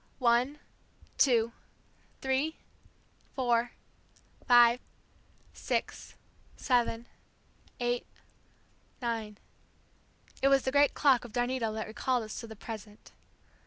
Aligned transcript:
One, 0.17 0.57
two, 1.19 1.51
three, 2.21 2.55
four, 3.35 3.73
five, 4.47 4.79
six, 5.53 6.15
seven, 6.57 7.05
eight, 7.79 8.07
nine... 8.99 9.37
it 10.41 10.47
was 10.47 10.63
the 10.63 10.71
great 10.71 10.95
clock 10.95 11.23
of 11.23 11.31
Darnetal 11.33 11.75
that 11.75 11.85
recalled 11.85 12.23
us 12.23 12.39
to 12.39 12.47
the 12.47 12.55
present. 12.55 13.11